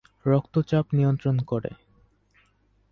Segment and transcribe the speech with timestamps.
[0.25, 1.71] রক্তচাপ নিয়ন্ত্রণ করে।